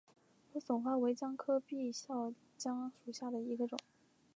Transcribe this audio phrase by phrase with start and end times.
[0.51, 3.77] 莴笋花为姜科闭鞘姜属下的一个种。